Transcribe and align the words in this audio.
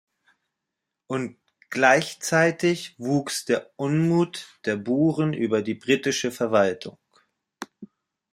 Gleichzeitig 1.69 2.95
wuchs 2.97 3.45
der 3.45 3.69
Unmut 3.75 4.59
der 4.65 4.75
Buren 4.75 5.31
über 5.33 5.61
die 5.61 5.75
britische 5.75 6.31
Verwaltung. 6.31 6.97